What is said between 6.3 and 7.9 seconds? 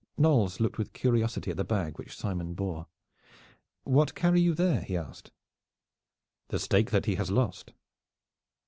"The stake that he has lost."